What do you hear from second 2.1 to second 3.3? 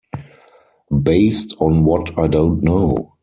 I don't know.